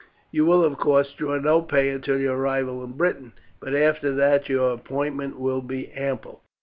[0.31, 4.49] "You will, of course, draw no pay until your arrival in Britain; but after that
[4.49, 6.41] your appointment will be ample.